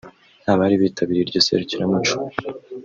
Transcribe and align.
Abari 0.51 0.75
bitabiriye 0.81 1.23
iryo 1.25 1.39
serukiramuco 1.47 2.15